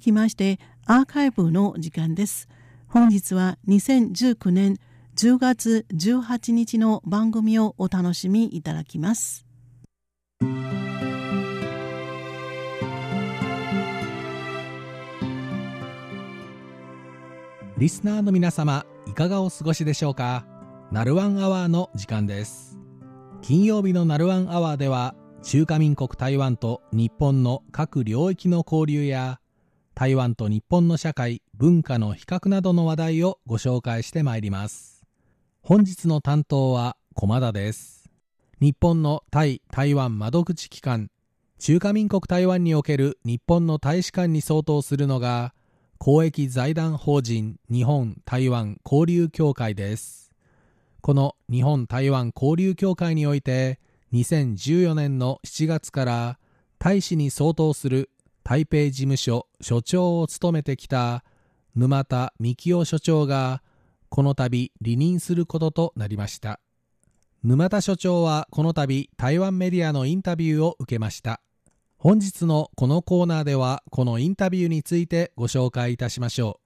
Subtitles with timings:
[0.00, 2.48] きましてアーカイブの時間です。
[2.86, 4.78] 本日は2019年
[5.16, 9.44] 10月18日の番組をお楽しみいただきます。
[17.76, 20.46] リスナーの皆様いかがお過ごしでしょうか？
[20.90, 22.78] ナルワンアワーの時間です
[23.42, 29.38] 金曜日のナルワンアワーでは中華民国台湾と日本の各領域の交流や
[29.98, 35.04] 台湾と日本の社会文化の比較などの話題をご紹介してまいります。
[35.60, 38.08] 本日の担当は駒田です。
[38.60, 41.10] 日本の対台湾窓口機関
[41.58, 45.52] 中華民国台湾における日本の大使館に相当するのが
[45.98, 50.30] 公益財団法人日本台湾交流協会です。
[51.00, 53.80] この日本台湾交流協会において
[54.12, 56.38] 2014年の7月から
[56.78, 58.10] 大使に相当する
[58.48, 61.22] 台北事務所所長を務めてきた
[61.76, 63.62] 沼田幹夫所長が
[64.08, 66.58] この度離任することとなりました。
[67.44, 71.42] 沼田所長はこの度台湾メディアのインタビューを受けました。
[71.98, 76.58] 本日のこのコーナーではこのインタビューについてご紹介いたしましょ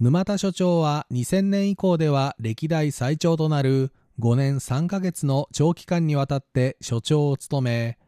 [0.00, 0.04] う。
[0.04, 7.98] 沼田所長は2000年以降では歴代最長となる5年3ヶ月の長期間にわたって所長を務め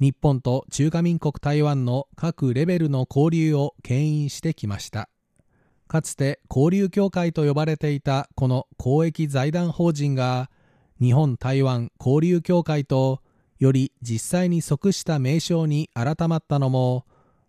[0.00, 5.08] 日本と中華民国台湾の各レベルの交流を牽引してきました。
[5.88, 10.50] かつて交流協会と呼ばれていたこの公益財団法人が
[11.00, 13.20] 日本台湾交流協会と
[13.58, 17.04] より実際に即した名称に改まったのも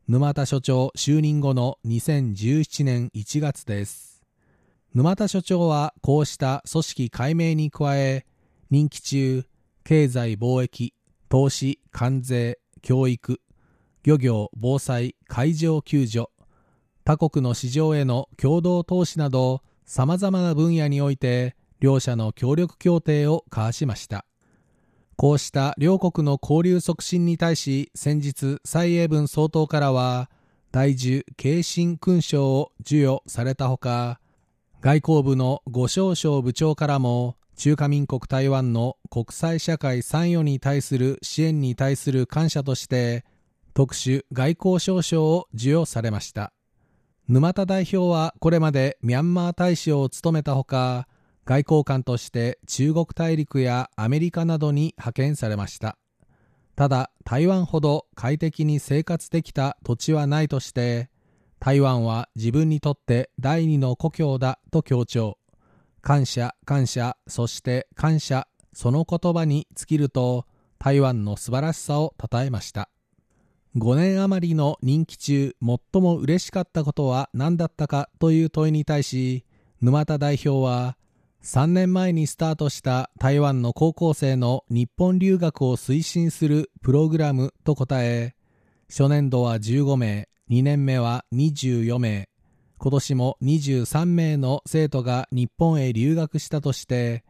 [0.07, 4.21] 沼田所長就任後の2017年1月です。
[4.93, 8.25] 沼田所長はこうした組織解明に加え
[8.69, 9.45] 任期中
[9.83, 10.93] 経済貿易
[11.33, 13.41] 投資、関税、教育、
[14.03, 16.27] 漁業、防災、海上救助、
[17.05, 24.27] 他国の市場への共同投資など、様々な分野において、両者の協力協定を交わしました。
[25.15, 30.29] こうした両国の交流促進に対し、先日、蔡英文総統からは、
[30.71, 34.19] 大樹慶信勲章を授与されたほか、
[34.81, 43.23] 外交部の五少将部長からも、中華民国台湾の国際社会参与に対する支援に対する感謝として
[43.73, 46.53] 特殊外交証書を授与されました。
[47.27, 51.07] 沼田代表はこれまでミャンマー大使を務めたほか
[51.45, 55.97] 外交官として中国大陸やアメリカなどに派遣されました。
[56.75, 61.09] ただ台湾ほど快適に生活できた土地はないとして
[61.59, 65.37] 台湾は自分にとって第二の故郷だと強調。
[66.03, 70.45] 感謝、感謝、そして感謝、その言葉に尽きると
[70.77, 72.89] 台湾の素晴らしさを称えました。
[73.77, 79.45] 5年余りの任期中、最も嬉しかったことは何だったかという問いに対し、
[79.81, 80.97] 沼田代表は、
[81.41, 88.35] 3年前にスタートした台湾の高校生の日本留学を推進するプログラムと答え、
[88.89, 92.27] 初年度は15名、2年目は24名、
[92.83, 97.23] 今年も23名の生徒が日本へ留学したとして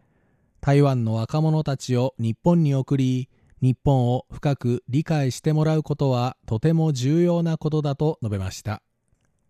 [0.61, 3.29] 台湾の若者たちを日本に送り
[3.61, 8.81] 日本を深く理解してもらうことはとても重要なことだと述べました。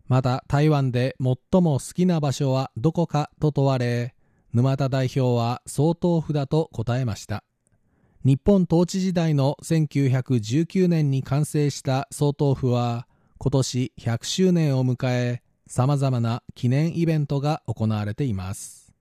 [0.06, 4.14] また台湾で最も好きな場所はどこかと問われ
[4.52, 7.44] 沼田代表は総統府だと答えました。
[8.26, 13.06] 日本統治時代の1919年に完成した総統府は
[13.38, 15.43] 今年100周年を迎え
[15.74, 18.92] 様々な記念イベントが行われています。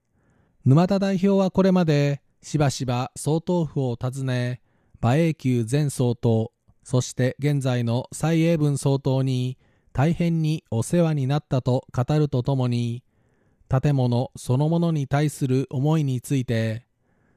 [0.66, 4.59] 沼田代表はこれまでしばしば総統府を訪ね、
[5.00, 6.50] 馬英九前総統、
[6.83, 9.59] そして現在の蔡英文総統に
[9.91, 13.03] 大変にお世話になったと語るとともに、
[13.69, 16.88] 建物そのものに対する思いについて、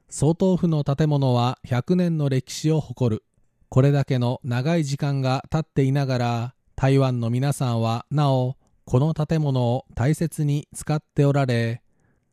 [0.09, 3.23] 総統府の建物は100年の歴史を誇る。
[3.69, 8.55] これだけの長い時間が経っていながら、台湾の皆さんはなお
[8.87, 11.81] この建物を大切に使っておられ、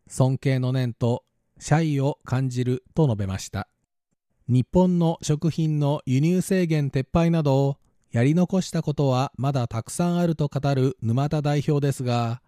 [0.06, 1.24] 尊敬の念と
[1.58, 3.66] 謝意を感じると述べました。
[4.46, 7.78] 日本の食品の輸入制限撤廃など
[8.12, 12.40] やり残したことはまだたくさんあると語る沼田代表ですが、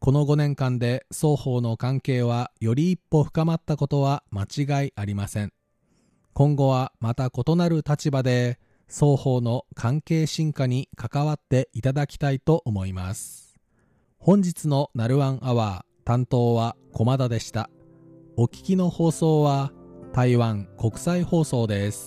[0.00, 4.48] この5年間で双方の関係はより一歩深まったことは間
[4.82, 5.52] 違いありません。
[6.32, 8.58] 今後はまた異なる立場で
[8.88, 13.43] 双方の関係進化に関わっていただきたいと思います。
[14.26, 17.68] 本日のナルワンアワー担当は駒田でした。
[18.38, 19.70] お聞きの放送は
[20.14, 22.02] 台湾国際放送です。